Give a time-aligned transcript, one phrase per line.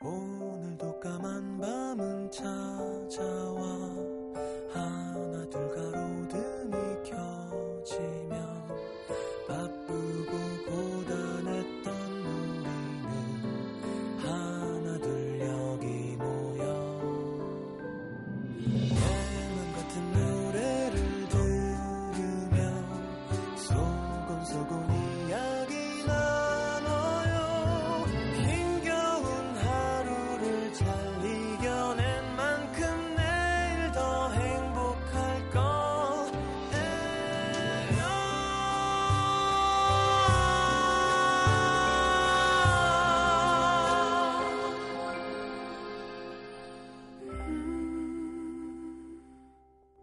[0.00, 3.67] 오늘도 까만 밤은 찾아와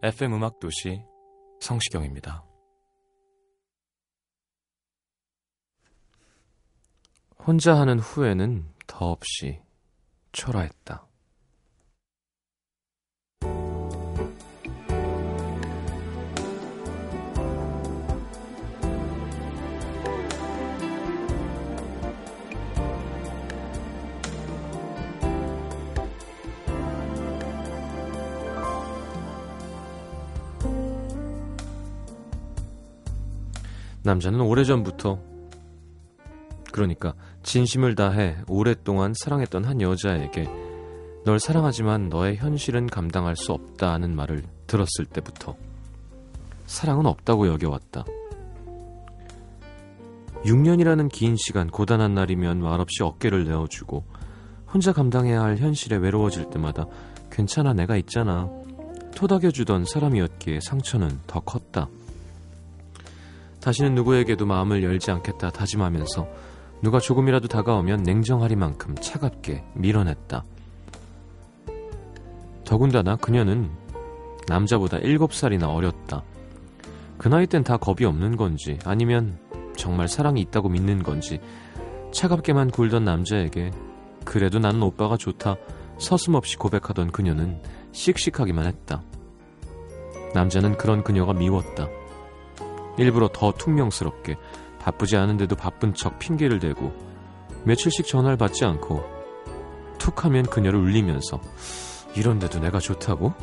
[0.06, 1.02] FM 음악 도시
[1.60, 2.46] 성시경입니다.
[7.40, 9.64] 혼자 하는 후회는 더없이
[10.32, 11.08] 초라했다.
[34.06, 35.20] 남자는 오래전부터
[36.72, 40.48] 그러니까 진심을 다해 오랫동안 사랑했던 한 여자에게
[41.26, 45.56] 널 사랑하지만 너의 현실은 감당할 수 없다는 말을 들었을 때부터
[46.68, 48.06] 사랑은 없다고 여겨왔다.
[50.44, 54.04] 6년이라는 긴 시간 고단한 날이면 말없이 어깨를 내어주고
[54.72, 56.86] 혼자 감당해야 할 현실에 외로워질 때마다
[57.32, 58.50] 괜찮아 내가 있잖아
[59.16, 61.90] 토닥여주던 사람이었기에 상처는 더 컸다.
[63.66, 66.28] 다시는 누구에게도 마음을 열지 않겠다 다짐하면서
[66.84, 70.46] 누가 조금이라도 다가오면 냉정하리만큼 차갑게 밀어냈다.
[72.64, 73.72] 더군다나 그녀는
[74.48, 76.22] 남자보다 7살이나 어렸다.
[77.18, 79.40] 그 나이 땐 다 겁이 없는 건지 아니면
[79.76, 81.40] 정말 사랑이 있다고 믿는 건지
[82.12, 83.72] 차갑게만 굴던 남자에게
[84.26, 85.56] 그래도 나는 오빠가 좋다
[85.98, 87.60] 서슴없이 고백하던 그녀는
[87.94, 89.02] 씩씩하기만 했다.
[90.36, 92.05] 남자는 그런 그녀가 미웠다.
[92.98, 94.38] 일부러 더 퉁명스럽게
[94.80, 96.94] 바쁘지 않은데도 바쁜 척 핑계를 대고
[97.66, 99.04] 며칠씩 전화를 받지 않고
[99.98, 101.42] 툭 하면 그녀를 울리면서
[102.16, 103.34] 이런데도 내가 좋다고?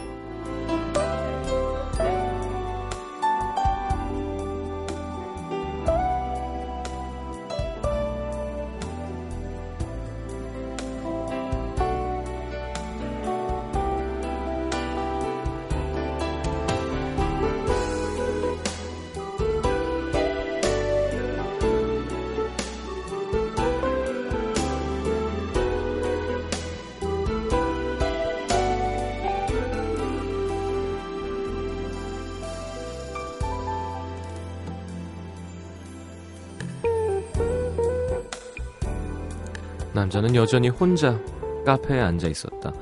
[40.02, 41.16] 남자는 여전히 혼자
[41.64, 42.72] 카페에 앉아 있었다.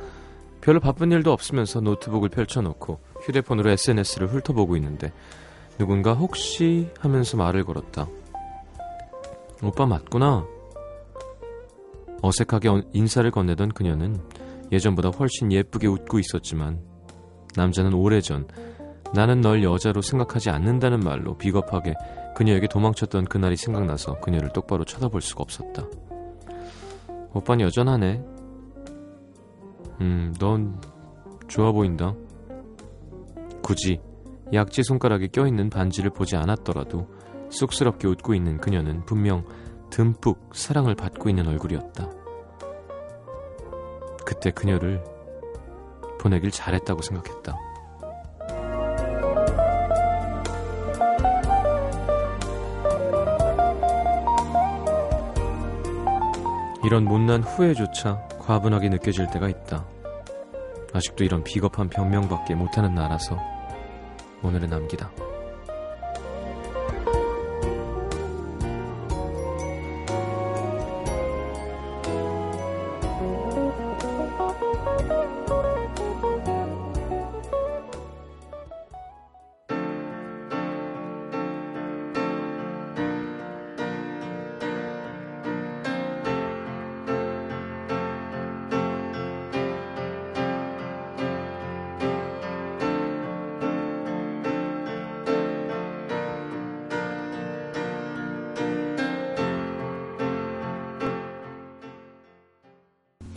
[0.62, 5.12] 별로 바쁜 일도 없으면서 노트북을 펼쳐놓고 휴대폰으로 SNS를 훑어보고 있는데
[5.76, 8.06] 누군가 혹시 하면서 말을 걸었다.
[9.62, 10.47] 오빠 맞구나.
[12.22, 14.19] 어색하게 인사를 건네던 그녀는
[14.72, 16.81] 예전보다 훨씬 예쁘게 웃고 있었지만
[17.54, 18.48] 남자는 오래전
[19.12, 21.94] 나는 널 여자로 생각하지 않는다는 말로 비겁하게
[22.34, 25.84] 그녀에게 도망쳤던 그날이 생각나서 그녀를 똑바로 쳐다볼 수가 없었다.
[27.34, 28.24] 오빠는 여전하네.
[30.00, 30.80] 음, 넌
[31.48, 32.14] 좋아 보인다.
[33.62, 34.00] 굳이
[34.52, 37.06] 약지 손가락에 껴있는 반지를 보지 않았더라도
[37.50, 39.44] 쑥스럽게 웃고 있는 그녀는 분명
[39.90, 42.10] 듬뿍 사랑을 받고 있는 얼굴이었다.
[44.24, 45.02] 그때 그녀를
[46.20, 47.69] 보내길 잘했다고 생각했다.
[56.82, 59.87] 이런 못난 후회조차 과분하게 느껴질 때가 있다.
[60.93, 63.38] 아직도 이런 비겁한 변명밖에 못하는 나라서
[64.43, 65.10] 오늘은 남기다.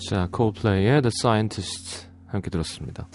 [0.09, 3.07] 자, Coldplay의 The Scientist 함께 들었습니다.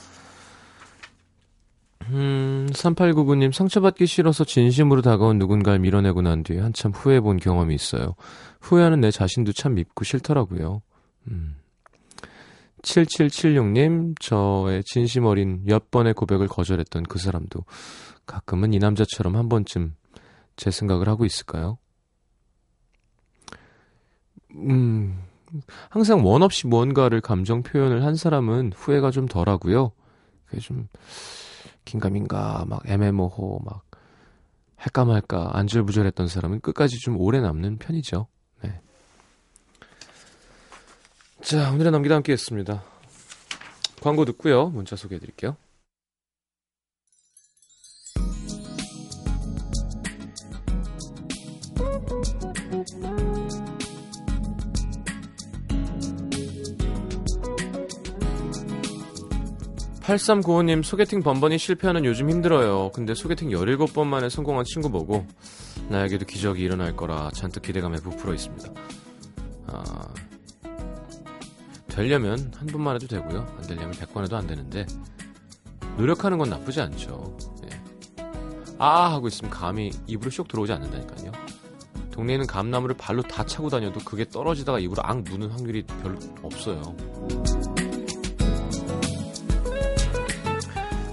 [2.11, 8.15] 음, 3899님, 상처받기 싫어서 진심으로 다가온 누군가를 밀어내고 난 뒤에 한참 후회해 본 경험이 있어요.
[8.61, 10.83] 후회하는 내 자신도 참 밉고 싫더라고요.
[11.31, 11.57] 음.
[12.83, 17.65] 7776님, 저의 진심 어린 몇 번의 고백을 거절했던 그 사람도
[18.25, 19.95] 가끔은 이 남자처럼 한 번쯤
[20.57, 21.79] 제 생각을 하고 있을까요?
[24.55, 25.23] 음,
[25.89, 29.93] 항상 원 없이 뭔가를 감정 표현을 한 사람은 후회가 좀 덜하고요.
[30.47, 30.89] 그게 좀
[31.85, 33.85] 긴가민가 막 애매모호 막
[34.77, 38.29] 할까 말까 안절부절했던 사람은 끝까지 좀 오래 남는 편이죠.
[38.63, 38.81] 네.
[41.43, 42.83] 자, 오늘의 남기다 함께 했습니다.
[44.01, 44.69] 광고 듣고요.
[44.69, 45.57] 문자 소개해 드릴게요.
[60.09, 62.91] 8395님 소개팅 번번이 실패하는 요즘 힘들어요.
[62.95, 65.27] 근데 소개팅 17번 만에 성공한 친구 보고
[65.91, 68.73] 나에게도 기적이 일어날 거라 잔뜩 기대감에 부풀어 있습니다.
[69.67, 70.09] 아,
[71.89, 73.47] 되려면 한 번만 해도 되고요.
[73.59, 74.87] 안 되려면 100번 해도 안 되는데
[75.99, 77.37] 노력하는 건 나쁘지 않죠.
[77.65, 78.25] 예.
[78.79, 81.33] 아 하고 있으면 감이 입으로 쏙 들어오지 않는다니까요.
[82.13, 86.97] 동네에 있는 감나무를 발로 다 차고 다녀도 그게 떨어지다가 입으로 앙 무는 확률이 별로 없어요.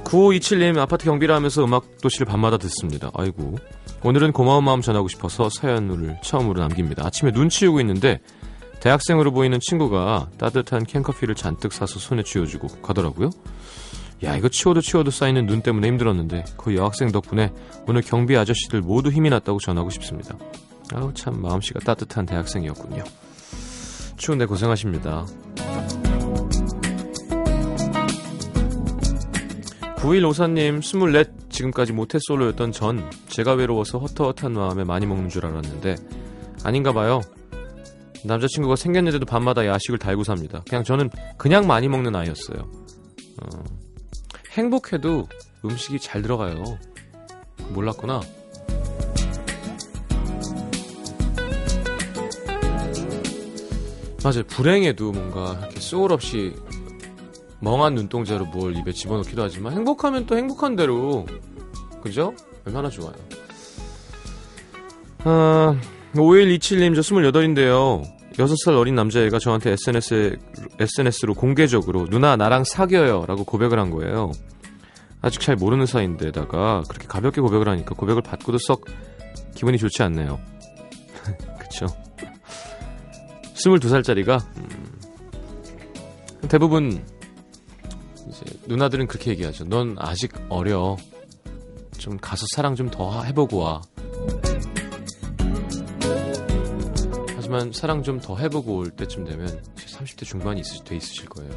[0.05, 3.11] 9527님 아파트 경비를 하면서 음악 도시를 밤마다 듣습니다.
[3.13, 3.57] 아이고.
[4.03, 7.05] 오늘은 고마운 마음 전하고 싶어서 사연을 처음으로 남깁니다.
[7.05, 8.19] 아침에 눈 치우고 있는데
[8.79, 13.31] 대학생으로 보이는 친구가 따뜻한 캔커피를 잔뜩 사서 손에 쥐어주고 가더라고요.
[14.23, 17.51] 야 이거 치워도 치워도 쌓이는 눈 때문에 힘들었는데 그 여학생 덕분에
[17.87, 20.37] 오늘 경비 아저씨들 모두 힘이 났다고 전하고 싶습니다.
[20.93, 23.03] 아우 참 마음씨가 따뜻한 대학생이었군요.
[24.17, 25.25] 추운데 고생하십니다.
[30.05, 35.95] 9154님, 24 지금까지 모태솔로였던 전 제가 외로워서 헛헛한 마음에 많이 먹는 줄 알았는데
[36.63, 37.21] 아닌가 봐요.
[38.23, 40.63] 남자친구가 생겼는데도 밤마다 야식을 달고 삽니다.
[40.69, 42.59] 그냥 저는 그냥 많이 먹는 아이였어요.
[43.41, 43.63] 어,
[44.51, 45.27] 행복해도
[45.63, 46.63] 음식이 잘 들어가요.
[47.69, 48.21] 몰랐구나.
[54.23, 54.43] 맞아요.
[54.47, 56.53] 불행해도 뭔가 이렇게 소울 없이
[57.59, 61.25] 멍한 눈동자로 뭘 입에 집어넣기도 하지만 행복하면 또 행복한 대로
[62.01, 62.33] 그죠?
[62.65, 63.13] 얼마나 좋아요.
[65.23, 65.75] 아,
[66.13, 68.03] 5127님 저 28인데요.
[68.33, 70.35] 6살 어린 남자애가 저한테 SNS에,
[70.79, 74.31] SNS로 공개적으로 누나 나랑 사겨요 라고 고백을 한 거예요.
[75.21, 78.85] 아직 잘 모르는 사이인데다가 그렇게 가볍게 고백을 하니까 고백을 받고도 썩
[79.55, 80.39] 기분이 좋지 않네요.
[81.59, 81.87] 그쵸?
[83.55, 84.91] 22살짜리가 음,
[86.49, 87.03] 대부분
[88.29, 89.65] 이제 누나들은 그렇게 얘기하죠.
[89.65, 90.97] 넌 아직 어려.
[91.97, 93.81] 좀 가서 사랑 좀 더 해보고 와.
[97.35, 101.51] 하지만 사랑 좀 더 해보고 올 때쯤 되면 30대 중반이 있으, 돼 있으실 거예요.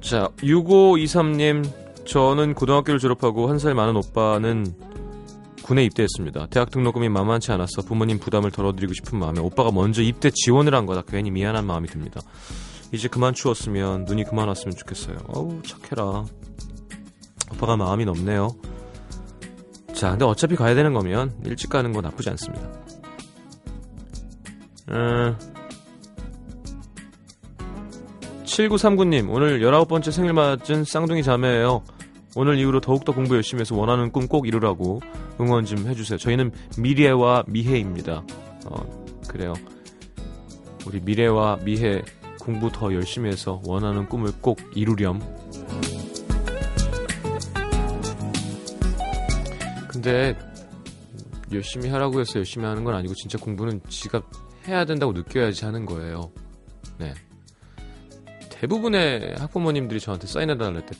[0.00, 1.82] 자, 6523님.
[2.04, 4.74] 저는 고등학교를 졸업하고 한 살 많은 오빠는
[5.62, 6.46] 군에 입대했습니다.
[6.50, 11.02] 대학 등록금이 만만치 않아서 부모님 부담을 덜어드리고 싶은 마음에 오빠가 먼저 입대 지원을 한 거다.
[11.02, 12.20] 괜히 미안한 마음이 듭니다.
[12.92, 15.16] 이제 그만 추웠으면 눈이 그만 왔으면 좋겠어요.
[15.28, 16.24] 어우 착해라.
[17.52, 18.54] 오빠가 마음이 넓네요.
[19.94, 22.68] 자, 근데 어차피 가야 되는 거면 일찍 가는 거 나쁘지 않습니다.
[24.90, 25.36] 음,
[28.44, 31.82] 7939님, 오늘 19번째 생일 맞은 쌍둥이 자매예요.
[32.34, 35.00] 오늘 이후로 더욱더 공부 열심히 해서 원하는 꿈 꼭 이루라고
[35.40, 36.18] 응원 좀 해주세요.
[36.18, 38.24] 저희는 미래와 미해입니다.
[38.66, 39.54] 어, 그래요.
[40.86, 42.02] 우리 미래와 미해
[42.42, 45.20] 공부 더 열심히 해서 원하는 꿈을 꼭 이루렴.
[49.86, 50.36] 근데
[51.52, 54.22] 열심히 하라고 해서 열심히 하는 건 아니고 진짜 공부는 지가
[54.66, 56.32] 해야 된다고 느껴야지 하는 거예요.
[56.98, 57.14] 네.
[58.50, 60.96] 대부분의 학부모님들이 저한테 사인해달랄 때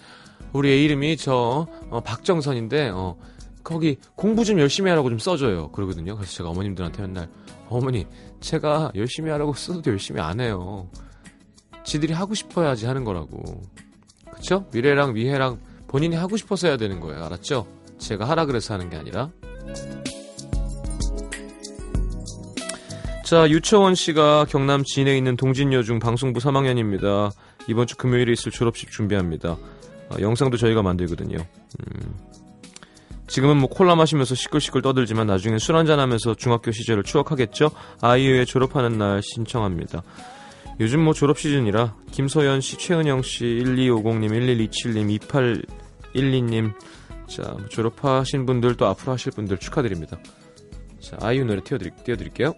[0.53, 3.17] 우리 애 이름이 저 어, 박정선인데 어,
[3.65, 5.73] 거기 공부 좀 열심히 하라고 좀 써줘요.
[5.73, 6.15] 그러거든요.
[6.15, 7.29] 그래서 제가 어머님들한테 맨날
[7.69, 8.07] 어머니
[8.41, 10.89] 제가 열심히 하라고 써도 열심히 안 해요.
[11.85, 13.63] 지들이 하고 싶어야지 하는 거라고.
[14.31, 14.67] 그쵸?
[14.73, 15.59] 미래랑 미해랑
[15.89, 17.25] 본인이 하고 싶어서 해야 되는 거예요.
[17.25, 17.67] 알았죠?
[17.99, 19.31] 제가 하라 그래서 하는 게 아니라.
[23.25, 27.31] 자, 유채원 씨가 경남 진해에 있는 동진여중 방송부 3학년입니다.
[27.67, 29.53] 이번 주 금요일에 있을 졸업식 준비합니다.
[29.53, 31.39] 어, 영상도 저희가 만들거든요.
[31.39, 32.15] 음,
[33.29, 37.71] 지금은 뭐 콜라 마시면서 시끌시끌 떠들지만 나중엔 술 한잔하면서 중학교 시절을 추억하겠죠?
[38.03, 40.03] 아이유의 졸업하는 날 신청합니다.
[40.83, 45.21] 요즘 뭐 졸업 시즌이라 김소연 씨, 최은영 씨, 1250님, 1127님,
[46.13, 46.73] 2812님
[47.29, 50.19] 자뭐 졸업하신 분들 또 앞으로 하실 분들 축하드립니다.
[50.99, 52.55] 자 아이유 노래 띄워드릴, 띄워드릴게요.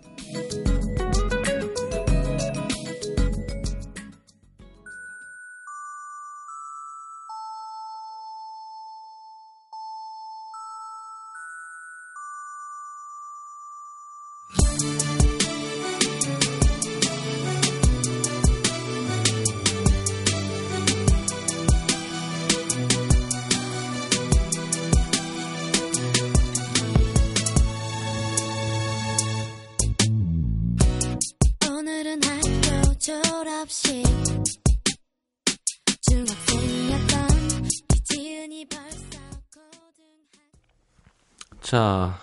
[41.74, 42.20] 자,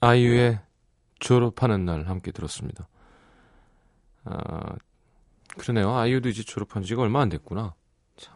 [0.00, 0.58] 아이유의
[1.20, 2.88] 졸업하는 날 함께 들었습니다.
[4.24, 4.74] 아,
[5.56, 5.94] 그러네요.
[5.94, 7.74] 아이유도 이제 졸업한 지가 얼마 안 됐구나.
[8.16, 8.34] 참.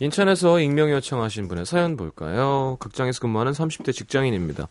[0.00, 2.76] 인천에서 익명 요청하신 분의 사연 볼까요?
[2.78, 4.68] 극장에서 근무하는 30대 직장인입니다.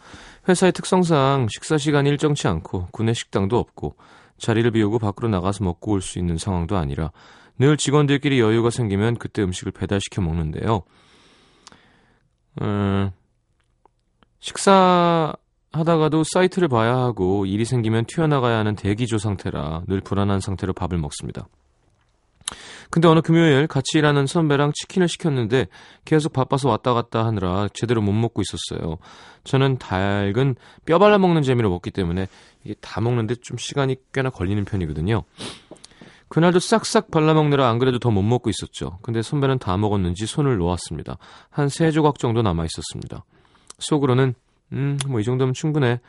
[0.48, 3.96] 회사의 특성상 식사 시간이 일정치 않고 구내 식당도 없고
[4.38, 7.12] 자리를 비우고 밖으로 나가서 먹고 올 수 있는 상황도 아니라
[7.58, 10.84] 늘 직원들끼리 여유가 생기면 그때 음식을 배달시켜 먹는데요.
[12.62, 13.12] 음,
[14.40, 21.48] 식사하다가도 사이트를 봐야 하고 일이 생기면 튀어나가야 하는 대기조 상태라 늘 불안한 상태로 밥을 먹습니다.
[22.90, 25.68] 근데 어느 금요일 같이 일하는 선배랑 치킨을 시켰는데
[26.06, 28.98] 계속 바빠서 왔다 갔다 하느라 제대로 못 먹고 있었어요.
[29.44, 32.28] 저는 닭은 뼈 발라 먹는 재미로 먹기 때문에
[32.64, 35.24] 이게 다 먹는데 좀 시간이 꽤나 걸리는 편이거든요.
[36.29, 39.00] 그날도 싹싹 발라먹느라 안 그래도 더 못 먹고 있었죠.
[39.01, 41.17] 근데 선배는 다 먹었는지 손을 놓았습니다.
[41.50, 43.24] 한 세 조각 정도 남아 있었습니다.
[43.79, 44.34] 속으로는
[44.74, 46.01] 음, 뭐 이 정도면 충분해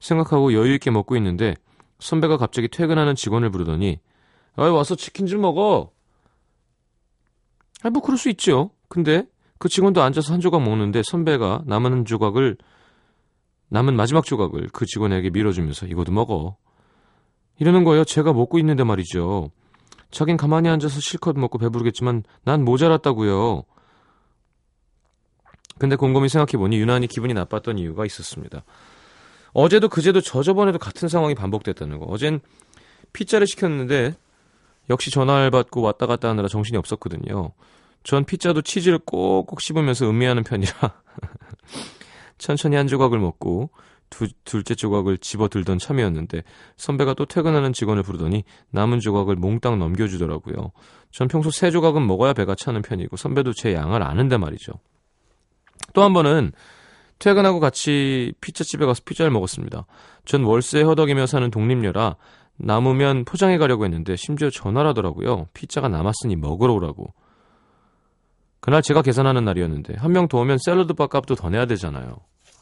[0.00, 1.54] 생각하고 여유 있게 먹고 있는데
[1.98, 3.98] 선배가 갑자기 퇴근하는 직원을 부르더니
[4.56, 5.90] 아이 와서 치킨 좀 먹어.
[7.82, 8.70] 아, 뭐 그럴 수 있죠.
[8.88, 9.26] 근데
[9.58, 12.56] 그 직원도 앉아서 한 조각 먹는데 선배가 남은 조각을
[13.68, 16.56] 남은 마지막 조각을 그 직원에게 밀어주면서 이거도 먹어.
[17.58, 18.04] 이러는 거예요.
[18.04, 19.50] 제가 먹고 있는데 말이죠.
[20.10, 23.64] 자긴 가만히 앉아서 실컷 먹고 배부르겠지만 난 모자랐다고요.
[25.78, 28.64] 근데 곰곰이 생각해보니 유난히 기분이 나빴던 이유가 있었습니다.
[29.52, 32.06] 어제도 그제도 저저번에도 같은 상황이 반복됐다는 거.
[32.06, 32.40] 어젠
[33.12, 34.14] 피자를 시켰는데
[34.90, 37.52] 역시 전화를 받고 왔다 갔다 하느라 정신이 없었거든요.
[38.04, 40.72] 전 피자도 치즈를 꼭꼭 씹으면서 음미하는 편이라
[42.38, 43.70] 천천히 한 조각을 먹고
[44.10, 46.42] 두, 둘째 조각을 집어 들던 참이었는데
[46.76, 50.72] 선배가 또 퇴근하는 직원을 부르더니 남은 조각을 몽땅 넘겨주더라고요.
[51.10, 54.72] 전 평소 세 조각은 먹어야 배가 차는 편이고 선배도 제 양을 아는데 말이죠.
[55.92, 56.52] 또 한 번은
[57.18, 59.86] 퇴근하고 같이 피자집에 가서 피자를 먹었습니다.
[60.24, 62.16] 전 월세 허덕이며 사는 독립녀라
[62.58, 65.48] 남으면 포장해 가려고 했는데 심지어 전화를 하더라고요.
[65.54, 67.14] 피자가 남았으니 먹으러 오라고.
[68.60, 72.16] 그날 제가 계산하는 날이었는데 한 명 더 오면 샐러드 바 값도 더 내야 되잖아요.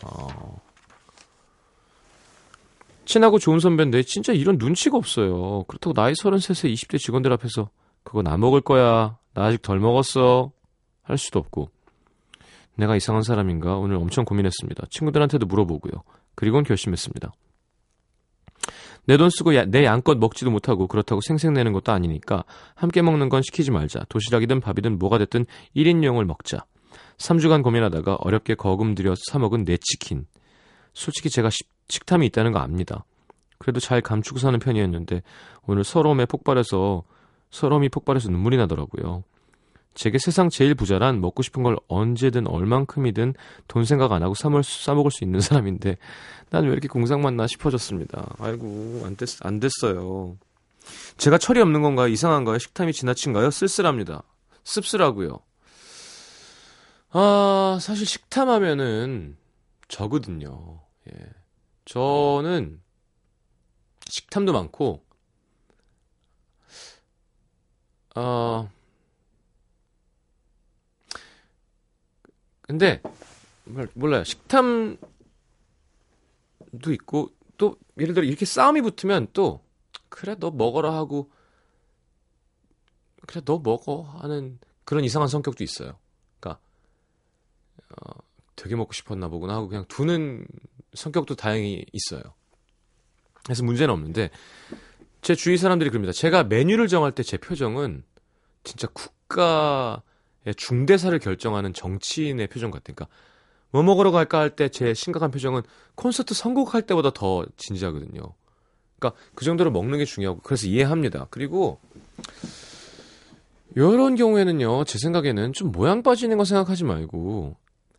[0.05, 0.61] 어...
[3.05, 5.65] 친하고 좋은 선배인데 진짜 이런 눈치가 없어요.
[5.69, 7.71] 그렇다고 나이 33세 20대 직원들 앞에서
[8.03, 9.19] 그거 나 먹을 거야.
[9.35, 10.53] 나 아직 덜 먹었어.
[11.03, 11.71] 할 수도 없고.
[12.77, 14.87] 내가 이상한 사람인가 오늘 엄청 고민했습니다.
[14.91, 16.03] 친구들한테도 물어보고요.
[16.35, 17.33] 그리고는 결심했습니다.
[19.07, 22.45] 내 돈 쓰고 야, 내 양껏 먹지도 못하고 그렇다고 생색내는 것도 아니니까
[22.75, 24.07] 함께 먹는 건 시키지 말자.
[24.09, 25.45] 도시락이든 밥이든 뭐가 됐든
[25.77, 26.65] 1인용을 먹자.
[27.19, 30.27] 3주간 고민하다가 어렵게 거금 들여 사먹은 내 치킨.
[30.95, 33.05] 솔직히 제가 식, 식탐이 있다는 거 압니다.
[33.59, 35.23] 그래도 잘 감추고 사는 편이었는데
[35.67, 37.03] 오늘 서러움에 폭발해서
[37.51, 39.25] 서러움이 폭발해서 눈물이 나더라고요.
[39.95, 43.35] 제게 세상 제일 부자란 먹고 싶은 걸 언제든 얼만큼이든
[43.69, 45.99] 돈 생각 안 하고 사먹을, 수- 싸먹을 수 있는 사람인데
[46.51, 48.35] 난 왜 이렇게 공상맞나 싶어졌습니다.
[48.41, 50.37] 아이고 안, 됐, 안 됐어요.
[51.17, 52.09] 제가 철이 없는 건가요?
[52.09, 52.59] 이상한가요?
[52.59, 53.51] 식탐이 지나친가요?
[53.53, 54.25] 쓸쓸합니다.
[54.65, 55.39] 씁쓸하고요.
[57.11, 59.37] 아 사실 식탐하면은
[59.89, 60.81] 저거든요.
[61.09, 61.17] 예.
[61.85, 62.81] 저는
[64.09, 65.05] 식탐도 많고
[68.17, 68.69] 어
[72.63, 73.01] 근데
[73.65, 74.25] 몰- 몰라요.
[74.25, 74.99] 식탐도
[76.93, 79.63] 있고 또 예를 들어 이렇게 싸움이 붙으면 또
[80.09, 81.31] 그래 너 먹어라 하고
[83.27, 85.99] 그래 너 먹어 하는 그런 이상한 성격도 있어요.
[86.41, 86.61] 그러니까
[87.91, 88.13] 어,
[88.57, 90.47] 되게 먹고 싶었나 보구나 하고 그냥 두는
[90.95, 92.23] 성격도 다행히 있어요.
[93.43, 94.31] 그래서 문제는 없는데
[95.23, 96.13] 제 주위 사람들이 그럽니다.
[96.13, 98.05] 제가 메뉴를 정할 때 제 표정은
[98.63, 103.07] 진짜 국가의 중대사를 결정하는 정치인의 표정 같으니까
[103.71, 105.63] 뭐 먹으러 갈까 할 때 제 심각한 표정은
[105.95, 108.23] 콘서트 선곡할 때보다 더 진지하거든요.
[108.99, 111.27] 그러니까 그 정도로 먹는 게 중요하고 그래서 이해합니다.
[111.31, 111.81] 그리고
[113.77, 117.57] 이런 경우에는요, 제 생각에는 좀 모양 빠지는 거 생각하지 말고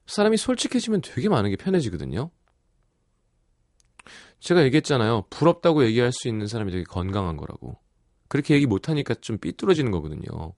[0.08, 2.30] 사람이 솔직해지면 되게 많은 게 편해지거든요.
[4.46, 5.24] 제가 얘기했잖아요.
[5.32, 7.78] 부럽다고 얘기할 수 있는 사람이 되게 건강한 거라고.
[8.28, 10.54] 그렇게 얘기 못하니까 좀 삐뚤어지는 거거든요.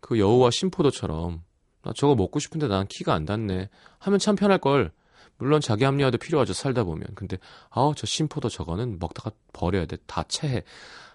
[0.00, 1.42] 그 여우와 심포도처럼
[1.82, 3.68] 나 저거 먹고 싶은데 난 키가 안 닿네
[3.98, 4.90] 하면 참 편할 걸.
[5.36, 7.08] 물론 자기 합리화도 필요하죠 살다 보면.
[7.14, 7.36] 근데
[7.68, 9.98] 아우 저 심포도 저거는 먹다가 버려야 돼.
[10.06, 10.62] 다 체해.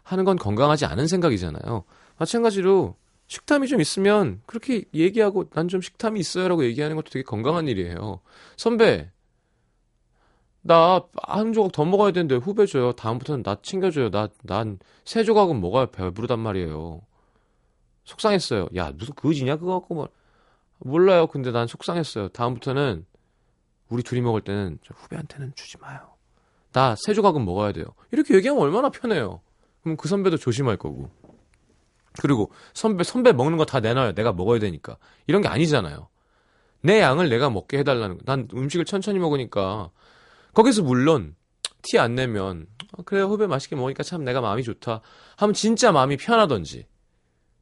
[0.03, 1.85] 하는 건 건강하지 않은 생각이잖아요.
[2.17, 8.19] 마찬가지로 식탐이 좀 있으면 그렇게 얘기하고 난 좀 식탐이 있어요라고 얘기하는 것도 되게 건강한 일이에요.
[8.57, 9.09] 선배
[10.65, 12.93] 나 한 조각 더 먹어야 되는데 후배 줘요.
[12.93, 14.09] 다음부터는 나 챙겨줘요.
[14.11, 17.01] 나 난 세 조각은 먹어야 배부르단 말이에요.
[18.05, 18.67] 속상했어요.
[18.75, 20.09] 야 무슨 그지냐 그거 갖고 뭐
[20.79, 21.27] 몰라요.
[21.27, 22.29] 근데 난 속상했어요.
[22.29, 23.05] 다음부터는
[23.89, 25.99] 우리 둘이 먹을 때는 저 후배한테는 주지 마요.
[26.71, 27.85] 나 세 조각은 먹어야 돼요.
[28.11, 29.41] 이렇게 얘기하면 얼마나 편해요.
[29.83, 31.09] 그럼 그 선배도 조심할 거고.
[32.21, 34.13] 그리고 선배 선배 먹는 거 다 내놔요.
[34.13, 34.97] 내가 먹어야 되니까.
[35.27, 36.07] 이런 게 아니잖아요.
[36.81, 38.23] 내 양을 내가 먹게 해달라는 거.
[38.25, 39.89] 난 음식을 천천히 먹으니까
[40.53, 41.35] 거기서 물론
[41.81, 42.67] 티 안 내면
[42.97, 45.01] 아, 그래 후배 맛있게 먹으니까 참 내가 마음이 좋다
[45.37, 46.87] 하면 진짜 마음이 편하던지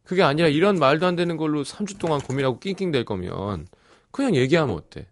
[0.03, 3.67] 그게 아니라 이런 말도 안 되는 걸로 3주 동안 고민하고 낑낑댈 거면
[4.12, 5.07] 그냥 얘기하면 어때?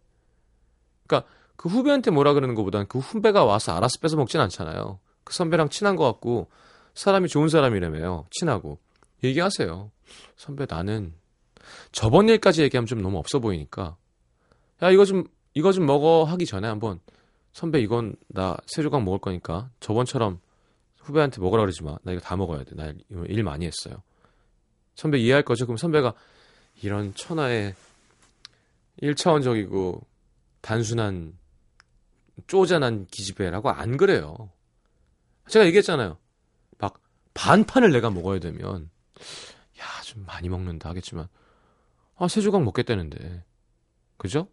[1.08, 5.00] 그러니까 그 후배한테 뭐라 그러는 것보단 그 후배가 와서 알아서 뺏어 먹진 않잖아요.
[5.24, 6.50] 그 선배랑 친한 것 같고
[6.96, 8.28] 사람이 좋은 사람이라며요.
[8.32, 8.80] 친하고
[9.24, 9.92] 얘기하세요.
[10.36, 11.14] 선배 나는
[11.92, 13.96] 저번 일까지 얘기하면 좀 너무 없어 보이니까
[14.82, 17.00] 야 이거 좀 이거 좀 먹어 하기 전에 한번
[17.54, 20.40] 선배 이건 나세 조각 먹을 거니까 저번처럼
[20.98, 21.98] 후배한테 먹으라 그러지 마.
[22.04, 22.76] 나 이거 다 먹어야 돼.
[22.76, 22.92] 나
[23.28, 24.02] 일 많이 했어요.
[24.96, 25.66] 선배 이해할 거죠?
[25.66, 26.14] 그럼 선배가
[26.84, 27.74] 이런 천하의
[29.02, 30.02] 1차원적이고
[30.62, 31.38] 단순한
[32.48, 34.50] 쪼잔한 기집애라고 안 그래요.
[35.48, 36.18] 제가 얘기했잖아요.
[36.78, 37.02] 막
[37.34, 38.90] 반판을 내가 먹어야 되면
[39.80, 41.28] 야, 좀 많이 먹는다 하겠지만
[42.18, 43.44] 아, 세 조각 먹겠다는데.
[44.18, 44.48] 그죠?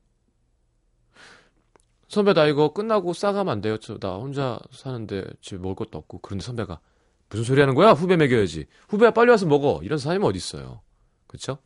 [2.17, 3.77] 선배 나 이거 끝나고 싸가면 안 돼요.
[3.79, 6.21] 저 나 혼자 사는데 집에 먹을 것도 없고.
[6.21, 6.81] 그런데 선배가
[7.29, 7.93] 무슨 소리 하는 거야?
[7.93, 8.67] 후배 먹여야지.
[8.89, 9.81] 후배야 빨리 와서 먹어.
[9.83, 10.81] 이런 사람이 어디 있어요.
[11.27, 11.59] 그렇죠?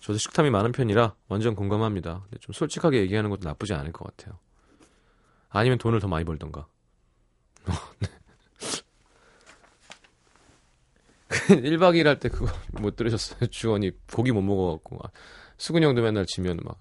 [0.00, 2.20] 저도 식탐이 많은 편이라 완전 공감합니다.
[2.24, 4.38] 근데 좀 솔직하게 얘기하는 것도 나쁘지 않을 것 같아요.
[5.48, 6.66] 아니면 돈을 더 많이 벌던가.
[11.48, 12.46] 1박 2일 할 때 그거
[12.80, 13.46] 못 들으셨어요?
[13.50, 14.98] 주원이 고기 못 먹어갖고.
[15.02, 15.10] 아,
[15.56, 16.78] 수근이 형도 맨날 지면 막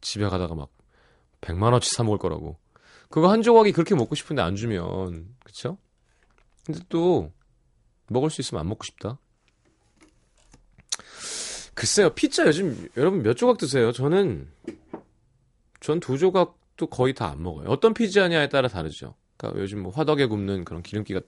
[0.00, 0.68] 집에 가다가 막
[1.40, 2.58] 100만 원치 사 먹을 거라고.
[3.08, 5.78] 그거 한 조각이 그렇게 먹고 싶은데 안 주면, 그쵸?
[6.64, 7.32] 근데 또,
[8.08, 9.18] 먹을 수 있으면 안 먹고 싶다.
[11.74, 13.90] 글쎄요, 피자 요즘 여러분 몇 조각 드세요?
[13.92, 14.48] 저는,
[15.80, 17.68] 전 두 조각도 거의 다 안 먹어요.
[17.68, 19.14] 어떤 피자냐에 따라 다르죠.
[19.36, 21.20] 그러니까 요즘 뭐 화덕에 굽는 그런 기름기가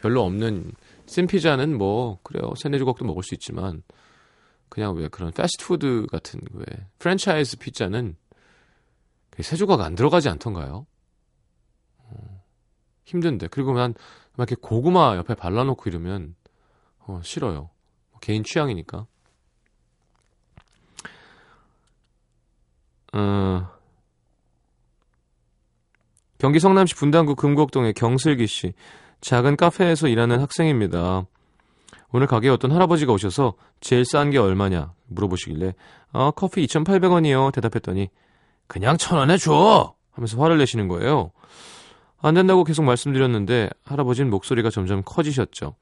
[0.00, 0.72] 별로 없는
[1.06, 2.52] 센 피자는 뭐, 그래요.
[2.56, 3.82] 세네 조각도 먹을 수 있지만,
[4.68, 6.64] 그냥 왜 그런 패스트푸드 같은 왜
[6.98, 8.16] 프랜차이즈 피자는
[9.42, 10.86] 세 조각 안 들어가지 않던가요?
[11.98, 12.42] 어,
[13.04, 13.96] 힘든데 그리고 난막
[14.38, 16.34] 이렇게 고구마 옆에 발라놓고 이러면
[17.00, 17.70] 어, 싫어요.
[18.20, 19.06] 개인 취향이니까.
[23.14, 23.68] 어,
[26.38, 28.74] 경기 성남시 분당구 금곡동의 경슬기 씨
[29.20, 31.26] 작은 카페에서 일하는 학생입니다.
[32.10, 35.74] 오늘 가게에 어떤 할아버지가 오셔서 제일 싼 게 얼마냐 물어보시길래
[36.12, 38.08] 아 커피 2,800원이요 대답했더니
[38.68, 41.32] 그냥 천 원에 줘 하면서 화를 내시는 거예요.
[42.20, 45.74] 안 된다고 계속 말씀드렸는데 할아버지는 목소리가 점점 커지셨죠.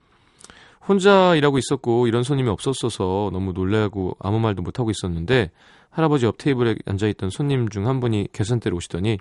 [0.87, 5.51] 혼자 일하고 있었고 이런 손님이 없었어서 너무 놀래고 아무 말도 못하고 있었는데
[5.91, 9.19] 할아버지 옆 테이블에 앉아있던 손님 중 한 분이 계산대로 오시더니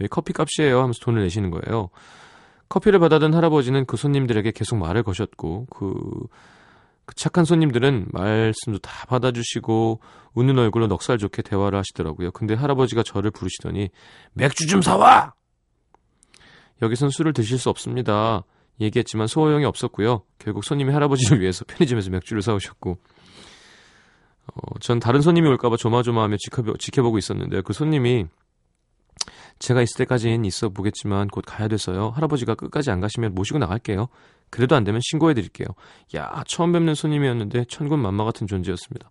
[0.00, 1.90] 여기 커피 값이에요 하면서 돈을 내시는 거예요.
[2.68, 5.94] 커피를 받아든 할아버지는 그 손님들에게 계속 말을 거셨고 그,
[7.08, 9.98] 그 착한 손님들은 말씀도 다 받아주시고
[10.34, 12.32] 웃는 얼굴로 넉살 좋게 대화를 하시더라고요.
[12.32, 13.88] 근데 할아버지가 저를 부르시더니
[14.34, 15.32] 맥주 좀 사와!
[16.82, 18.44] 여기선 술을 드실 수 없습니다.
[18.78, 20.24] 얘기했지만 소호용이 없었고요.
[20.38, 22.98] 결국 손님이 할아버지를 위해서 편의점에서 맥주를 사오셨고
[24.54, 28.26] 어, 전 다른 손님이 올까봐 조마조마하며 지켜보, 지켜보고 있었는데 그 손님이
[29.60, 32.10] 제가 있을 때까지는 있어 보겠지만 곧 가야 돼서요.
[32.10, 34.08] 할아버지가 끝까지 안 가시면 모시고 나갈게요.
[34.50, 35.66] 그래도 안 되면 신고해 드릴게요.
[36.16, 39.10] 야, 처음 뵙는 손님이었는데 천군만마 같은 존재였습니다.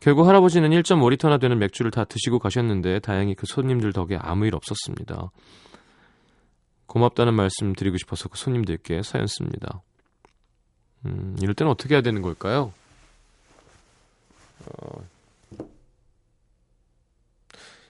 [0.00, 5.30] 결국 할아버지는 1.5리터나 되는 맥주를 다 드시고 가셨는데 다행히 그 손님들 덕에 아무 일 없었습니다.
[6.86, 9.82] 고맙다는 말씀 드리고 싶어서 그 손님들께 사연 씁니다.
[11.06, 12.72] 음, 이럴 때는 어떻게 해야 되는 걸까요?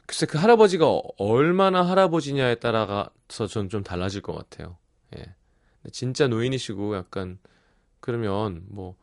[0.07, 3.11] 글쎄 그 할아버지가 어- 얼마나 할아버지냐에 따라서
[3.49, 4.77] 전 좀 달라질 것 같아요.
[5.19, 5.25] 예.
[5.92, 7.38] 진짜 노인이시고 약간
[8.01, 8.96] 그러면 뭐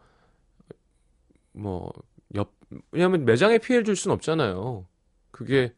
[1.53, 1.91] 뭐
[2.35, 2.51] 옆
[2.91, 4.85] 왜냐면 매장에 피해를 줄순 없잖아요.
[5.31, 5.73] 그게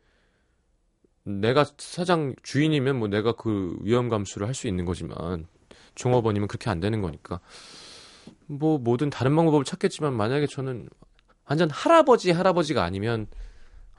[1.24, 5.46] 내가 사장 주인이면 뭐 내가 그 위험 감수를 할 수 있는 거지만
[5.96, 7.41] 종업원이면 그렇게 안 되는 거니까
[8.48, 10.89] 뭐 모든 다른 방법을 찾겠지만 만약에 저는
[11.46, 13.28] 완전 할아버지 할아버지가 아니면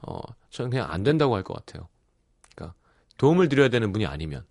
[0.03, 1.89] 어 저는 그냥 안 된다고 할 것 같아요.
[2.55, 2.75] 그러니까
[3.19, 4.45] 도움을 드려야 되는 분이 아니면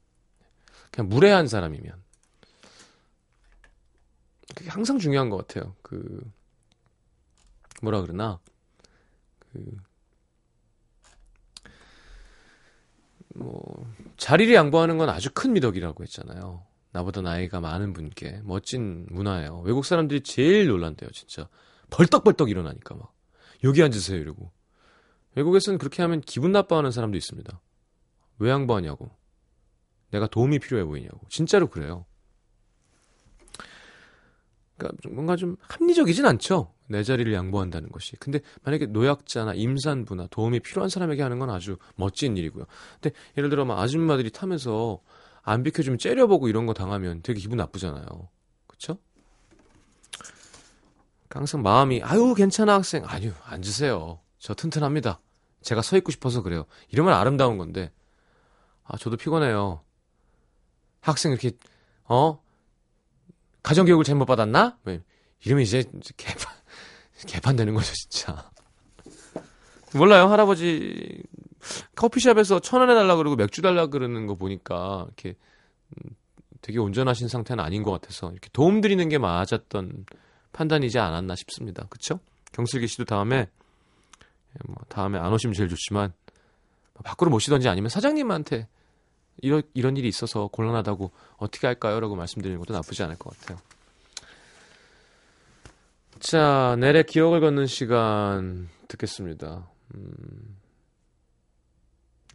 [0.92, 1.94] 그냥 무례한 사람이면
[4.56, 5.76] 그게 항상 중요한 것 같아요.
[5.82, 6.22] 그
[7.82, 8.40] 뭐라 그러나
[9.40, 9.88] 그
[13.38, 13.86] 뭐
[14.18, 16.66] 자리를 양보하는 건 아주 큰 미덕이라고 했잖아요.
[16.92, 19.60] 나보다 나이가 많은 분께 멋진 문화예요.
[19.60, 21.48] 외국 사람들이 제일 놀란대요, 진짜.
[21.92, 23.14] 벌떡벌떡 일어나니까 막
[23.64, 24.52] 여기 앉으세요 이러고.
[25.36, 27.62] 외국에서는 그렇게 하면 기분 나빠하는 사람도 있습니다.
[28.40, 29.12] 왜 양보하냐고.
[30.10, 31.20] 내가 도움이 필요해 보이냐고.
[31.30, 32.06] 진짜로 그래요.
[34.78, 36.74] 그러니까 좀 뭔가 좀 합리적이진 않죠.
[36.88, 38.16] 내 자리를 양보한다는 것이.
[38.18, 42.66] 근데 만약에 노약자나 임산부나 도움이 필요한 사람에게 하는 건 아주 멋진 일이고요.
[43.02, 45.02] 근데 예를 들어 막 아줌마들이 타면서
[45.42, 48.30] 안 비켜주면 째려보고 이런 거 당하면 되게 기분 나쁘잖아요.
[48.68, 48.98] 그쵸?
[51.30, 54.20] 항상 마음이 아유 괜찮아 학생 아니요 앉으세요.
[54.40, 55.20] 저 튼튼합니다.
[55.62, 56.66] 제가 서 있고 싶어서 그래요.
[56.90, 57.92] 이러면 아름다운 건데
[58.84, 59.82] 아 저도 피곤해요.
[61.00, 61.52] 학생 이렇게
[62.06, 62.42] 어
[63.68, 64.78] 가정교육을 잘못 받았나?
[64.86, 65.02] 왜
[65.44, 65.84] 이러면 이제
[66.16, 66.54] 개판
[67.28, 68.50] 개판 되는 거죠 진짜.
[69.94, 71.22] 몰라요 할아버지
[71.96, 75.36] 커피숍에서 천원 해달라 그러고 맥주 달라 그러는 거 보니까 이렇게
[75.90, 76.12] 음,
[76.62, 80.06] 되게 온전하신 상태는 아닌 것 같아서 이렇게 도움 드리는 게 맞았던
[80.54, 81.88] 판단이지 않았나 싶습니다.
[81.90, 82.22] 그쵸?
[82.54, 83.50] 경슬기 씨도 다음에
[84.66, 86.14] 뭐 다음에 안 오시면 제일 좋지만
[87.04, 88.70] 밖으로 모시던지 아니면 사장님한테
[89.42, 93.60] 이런 이런 일이 있어서 곤란하다고 어떻게 할까요?라고 말씀드리는 것도 나쁘지 않을 것 같아요.
[96.20, 99.70] 자, 내래 기억을 걷는 시간 듣겠습니다.
[99.96, 100.58] 음,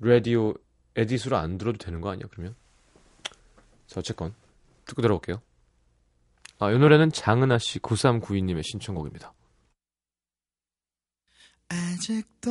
[0.00, 0.54] 라디오
[0.96, 2.26] 에디스로 안 들어도 되는 거 아니야?
[2.30, 2.54] 그러면
[3.86, 4.34] 자 어쨌건
[4.84, 5.40] 듣고 들어올게요.
[6.58, 9.32] 아, 이 노래는 장은하 씨 9392님의 신청곡입니다.
[11.68, 12.50] 아직도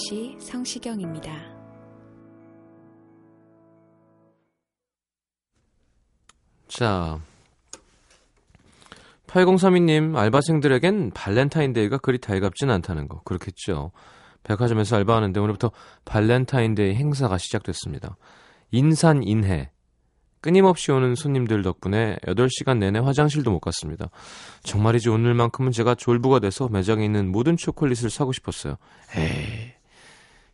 [0.00, 1.30] 음악도시 성시경입니다.
[6.68, 7.20] 자,
[9.26, 13.20] 8032님, 알바생들에겐 발렌타인데이가 그리 달갑진 않다는 거.
[13.24, 13.92] 그렇겠죠.
[14.42, 15.70] 백화점에서 알바하는데 오늘부터
[16.04, 18.16] 발렌타인데이 행사가 시작됐습니다.
[18.70, 19.70] 인산 인해.
[20.40, 24.08] 끊임없이 오는 손님들 덕분에 8시간 내내 화장실도 못 갔습니다.
[24.62, 28.76] 정말이지 오늘만큼은 제가 졸부가 돼서 매장에 있는 모든 초콜릿을 사고 싶었어요.
[29.16, 29.69] 에이.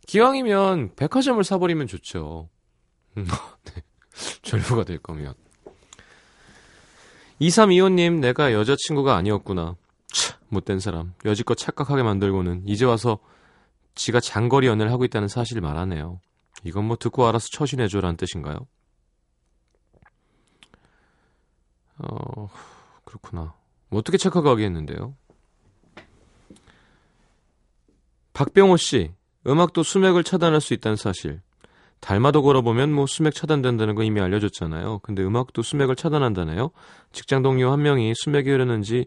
[0.07, 2.49] 기왕이면 백화점을 사버리면 좋죠.
[3.15, 3.83] 네.
[4.41, 5.35] 졸부가 될 거면.
[7.41, 9.75] 2325님, 내가 여자친구가 아니었구나.
[10.07, 11.13] 차, 못된 사람.
[11.25, 13.19] 여지껏 착각하게 만들고는 이제 와서
[13.95, 16.21] 지가 장거리 연애를 하고 있다는 사실을 말하네요.
[16.63, 18.65] 이건 뭐 듣고 알아서 처신해줘라는 뜻인가요?
[21.99, 22.49] 어,
[23.03, 23.53] 그렇구나.
[23.89, 25.15] 뭐 어떻게 착각하게 했는데요?
[28.33, 29.11] 박병호 씨,
[29.47, 31.41] 음악도 수맥을 차단할 수 있다는 사실.
[31.99, 34.99] 달마도 걸어보면 뭐 수맥 차단된다는 거 이미 알려줬잖아요.
[34.99, 36.69] 근데 음악도 수맥을 차단한다네요.
[37.11, 39.05] 직장 동료 한 명이 수맥이 흐르는지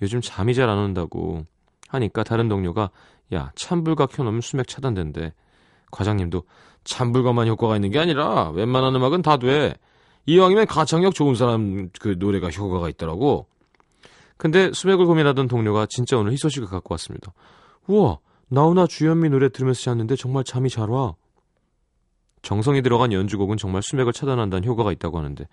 [0.00, 1.44] 요즘 잠이 잘 안 온다고
[1.88, 2.90] 하니까 다른 동료가
[3.34, 5.32] 야 찬불가 켜놓으면 수맥 차단된대.
[5.92, 6.42] 과장님도
[6.84, 9.74] 찬불가만 효과가 있는 게 아니라 웬만한 음악은 다 돼.
[10.26, 13.46] 이왕이면 가창력 좋은 사람 그 노래가 효과가 있더라고.
[14.36, 17.32] 근데 수맥을 고민하던 동료가 진짜 오늘 희소식을 갖고 왔습니다.
[17.86, 18.18] 우와
[18.52, 21.14] 나훈아 주현미 노래 들으면서 잤는데 정말 잠이 잘 와.
[22.42, 25.48] 정성이 들어간 연주곡은 정말 수맥을 차단한다는 효과가 있다고 하는데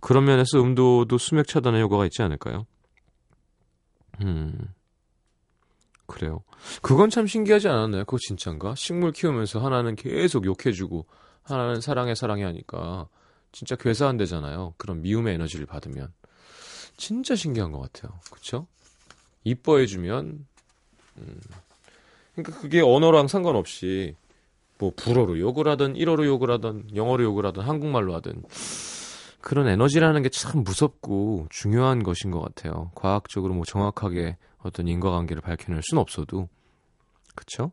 [0.00, 2.66] 그런 면에서 음도도 수맥 차단의 효과가 있지 않을까요?
[4.20, 4.72] 음.
[6.06, 6.44] 그래요.
[6.82, 8.04] 그건 참 신기하지 않았나요?
[8.04, 8.76] 그거 진짠가?
[8.76, 11.04] 식물 키우면서 하나는 계속 욕해주고
[11.42, 13.08] 하나는 사랑해 사랑해 하니까
[13.50, 14.74] 진짜 괴사한대잖아요.
[14.76, 16.12] 그런 미움의 에너지를 받으면
[16.96, 18.20] 진짜 신기한 것 같아요.
[18.30, 18.68] 그쵸?
[19.42, 20.46] 이뻐해주면
[21.18, 21.40] 음.
[22.36, 24.14] 그러니까 그게 언어랑 상관없이
[24.78, 28.42] 뭐 불어로 욕을 하든 일어로 욕을 하든 영어로 욕을 하든 한국말로 하든
[29.40, 32.90] 그런 에너지라는 게 참 무섭고 중요한 것인 것 같아요.
[32.94, 36.48] 과학적으로 뭐 정확하게 어떤 인과관계를 밝혀낼 수는 없어도
[37.34, 37.72] 그쵸?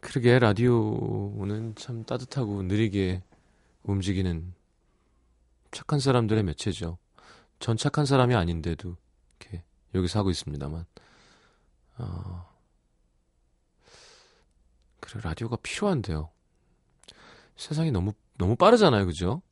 [0.00, 3.22] 그러게 라디오는 참 따뜻하고 느리게
[3.84, 4.52] 움직이는
[5.70, 6.98] 착한 사람들의 매체죠.
[7.60, 8.96] 전 착한 사람이 아닌데도
[9.40, 9.62] 이렇게
[9.94, 10.84] 여기서 하고 있습니다만
[11.98, 12.52] 어...
[15.00, 16.30] 그래 라디오가 필요한데요.
[17.56, 19.42] 세상이 너무 너무 빠르잖아요, 그죠?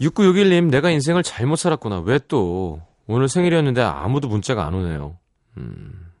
[0.00, 2.00] 6961님, 내가 인생을 잘못 살았구나.
[2.00, 2.80] 왜 또?
[3.06, 5.18] 오늘 생일이었는데 아무도 문자가 안 오네요.
[5.58, 6.12] 음,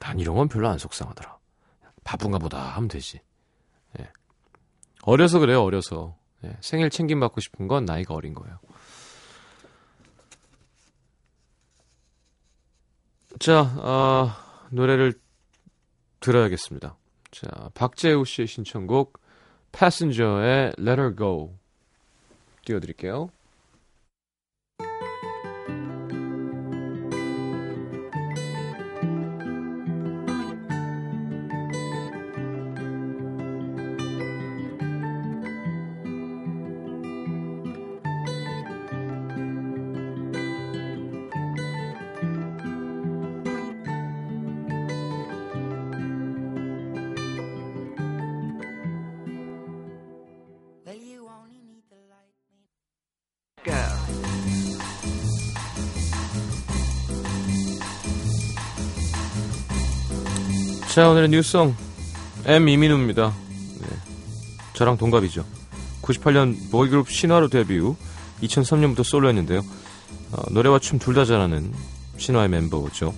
[0.00, 1.36] 난 이런 건 별로 안 속상하더라.
[2.04, 3.20] 바쁜가 보다 하면 되지.
[4.00, 4.10] 예.
[5.02, 6.16] 어려서 그래요, 어려서.
[6.44, 6.56] 예.
[6.60, 8.58] 생일 챙김 받고 싶은 건 나이가 어린 거예요.
[13.38, 15.12] 자, 아, 노래를
[16.20, 16.96] 들어야겠습니다.
[17.30, 19.20] 자, 박재우 씨의 신청곡
[19.72, 21.54] 패신저의 Let Her Go
[22.64, 23.30] 띄워드릴게요.
[60.96, 61.76] 자, 오늘의 뉴송
[62.46, 63.30] M 이민우입니다.
[63.82, 63.86] 네.
[64.72, 65.44] 저랑 동갑이죠.
[66.00, 67.96] 98년 보이그룹 신화로 데뷔 후
[68.40, 69.60] 2003년부터 솔로했는데요.
[70.32, 71.70] 어, 노래와 춤 둘 다 잘하는
[72.16, 73.12] 신화의 멤버죠.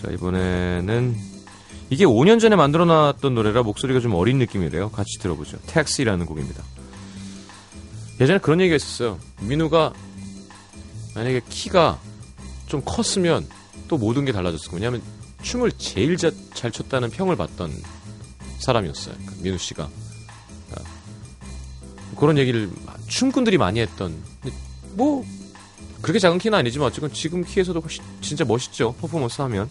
[0.00, 1.14] 자, 이번에는
[1.90, 4.92] 이게 5년 전에 만들어 놨던 노래라 목소리가 좀 어린 느낌이래요.
[4.92, 5.58] 같이 들어보죠.
[5.66, 6.64] 택시라는 곡입니다.
[8.18, 9.18] 예전에 그런 얘기가 있었어요.
[9.42, 9.92] 민우가
[11.14, 11.98] 만약에 키가
[12.64, 13.46] 좀 컸으면
[13.88, 14.70] 또 모든 게 달라졌을.
[14.72, 15.02] 왜냐하면
[15.46, 17.72] 춤을 제일 자, 잘 췄다는 평을 받던
[18.58, 19.14] 사람이었어요.
[19.14, 19.88] 그러니까 민우 씨가.
[20.68, 20.90] 그러니까
[22.16, 22.68] 그런 얘기를
[23.06, 24.16] 춤꾼들이 많이 했던.
[24.94, 25.24] 뭐
[26.02, 28.94] 그렇게 작은 키는 아니지만 어쨌건 지금 키에서도 훨씬 진짜 멋있죠.
[29.00, 29.68] 퍼포먼스 하면.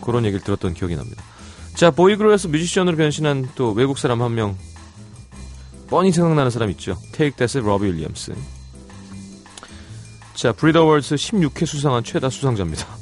[0.00, 1.22] 그런 얘기를 들었던 기억이 납니다.
[1.74, 4.56] 자, 보이그룹에서 뮤지션으로 변신한 또 외국 사람 한 명.
[5.88, 6.96] 뻔히 생각나는 사람 있죠.
[7.12, 8.34] Take That의 로비 윌리엄스.
[10.34, 13.01] 자, Brit Award 16회 수상한 최다 수상자입니다.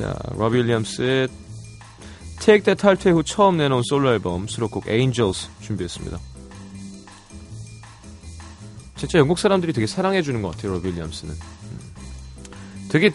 [0.00, 1.28] 자, 로비 윌리엄스의
[2.40, 6.18] Take That 탈퇴 후 처음 내놓은 솔로 앨범 수록곡 Angels 준비했습니다.
[8.96, 11.34] 진짜 영국 사람들이 되게 사랑해주는 것 같아요, 로비 윌리엄스는.
[11.34, 11.78] 음.
[12.88, 13.10] 되게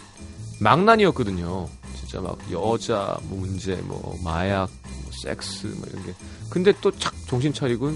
[0.60, 1.68] 망나니였거든요.
[1.98, 4.70] 진짜 막 여자 뭐 문제, 뭐 마약,
[5.02, 6.14] 뭐 섹스, 뭐 이런 게.
[6.50, 7.92] 근데 또 착 정신 차리고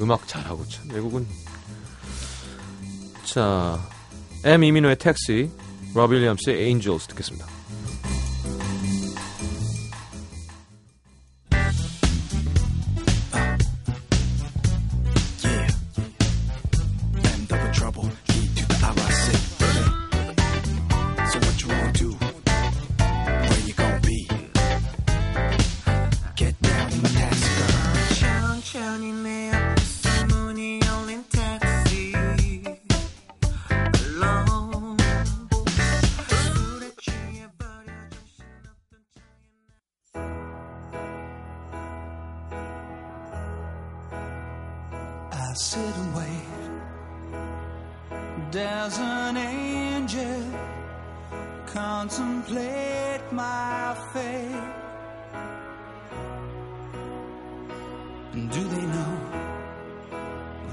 [0.00, 1.24] 음악 잘하고 참 외국은.
[3.24, 3.78] 자,
[4.42, 5.52] M 이민호의 택시,
[5.94, 7.61] 러비 윌리엄스의 Angels 듣겠습니다.
[53.22, 54.82] Contemplate my fate.
[58.32, 59.18] And do they know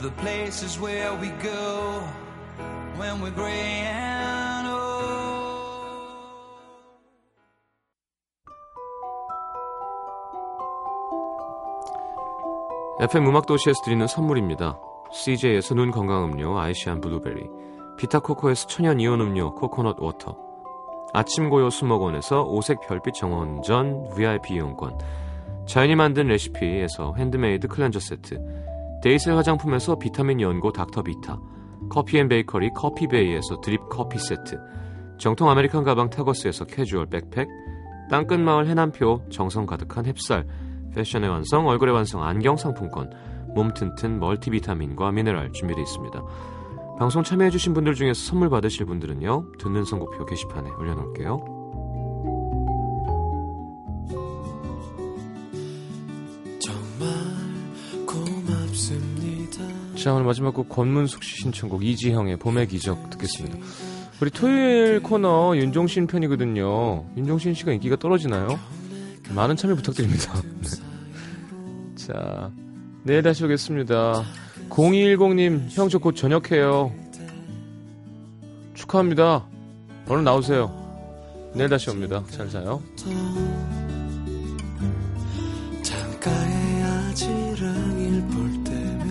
[0.01, 2.01] the places where we go
[2.97, 4.79] when we're gray and old?
[13.01, 14.79] FM 음악도시에서 드리는 선물입니다.
[15.12, 17.49] CJ에서 눈 건강 음료 아이시안 블루베리,
[17.97, 20.48] 비타코코에서 천연 이온 음료 코코넛 워터
[21.13, 24.97] 아침 고요 수목원에서 오색 별빛 정원전 VIP 이용권
[25.65, 28.39] 자연이 만든 레시피에서 핸드메이드 클렌저 세트
[29.01, 31.39] 데이셀 화장품에서 비타민 연고 닥터비타
[31.89, 34.59] 커피앤베이커리 커피베이에서 드립 커피 세트
[35.17, 37.47] 정통 아메리칸 가방 타거스에서 캐주얼 백팩
[38.09, 40.45] 땅끝마을 해남표 정성 가득한 햅쌀
[40.93, 43.11] 패션의 완성 얼굴의 완성 안경 상품권
[43.53, 46.21] 몸 튼튼 멀티비타민과 미네랄 준비되어 있습니다.
[46.99, 51.39] 방송 참여해주신 분들 중에서 선물 받으실 분들은요 듣는 선곡표 게시판에 올려놓을게요.
[56.59, 59.63] 정말 고맙습니다.
[59.95, 63.57] 자 오늘 마지막 곡 권문숙 씨 신청곡 이지형의 봄의 기적 듣겠습니다.
[64.21, 67.05] 우리 토요일 코너 윤종신 편이거든요.
[67.15, 68.59] 윤종신 씨가 인기가 떨어지나요?
[69.33, 70.33] 많은 참여 부탁드립니다.
[70.59, 71.95] 네.
[71.95, 72.51] 자
[73.03, 74.48] 내일 다시 오겠습니다.
[74.69, 76.91] 0210님 형 저곧 저녁해요.
[78.73, 79.45] 축하합니다.
[80.08, 80.71] 얼른 나오세요.
[81.53, 82.23] 내일 다시 옵니다.
[82.29, 82.82] 잘 자요.
[85.84, 89.10] 창가에 아지랑일 볼 때면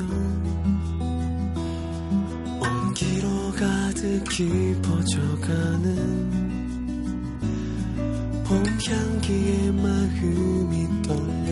[2.62, 6.28] 온기로 가득히 퍼져가는
[8.44, 11.47] 봄 향기에 마음이 떨려